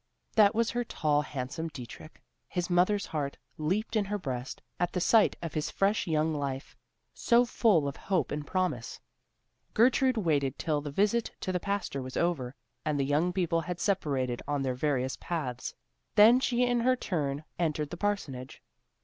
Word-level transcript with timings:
That 0.33 0.55
was 0.55 0.71
her 0.71 0.83
tall 0.83 1.21
handsome 1.21 1.67
Dietrich. 1.67 2.23
His 2.47 2.71
mother's 2.71 3.05
heart 3.05 3.37
leaped 3.59 3.95
in 3.95 4.05
her 4.05 4.17
breast 4.17 4.59
at 4.79 4.93
the 4.93 4.99
sight 4.99 5.35
of 5.43 5.53
his 5.53 5.69
fresh 5.69 6.07
young 6.07 6.33
life, 6.33 6.75
so 7.13 7.45
full 7.45 7.87
of 7.87 7.97
hope 7.97 8.31
and 8.31 8.47
promise. 8.47 8.99
Gertrude 9.75 10.17
waited 10.17 10.57
till 10.57 10.81
the 10.81 10.89
visit 10.89 11.29
to 11.41 11.51
the 11.51 11.59
pastor 11.59 12.01
was 12.01 12.17
over, 12.17 12.55
and 12.83 12.99
the 12.99 13.05
young 13.05 13.31
people 13.31 13.61
had 13.61 13.79
separated 13.79 14.41
on 14.47 14.63
their 14.63 14.73
various 14.73 15.17
paths. 15.17 15.75
Then 16.15 16.39
she 16.39 16.63
in 16.65 16.79
her 16.79 16.95
turn 16.95 17.43
entered 17.59 17.91
the 17.91 17.97
parsonage. 17.97 18.63